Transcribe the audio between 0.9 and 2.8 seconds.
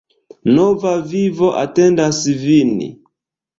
vivo atendas vin!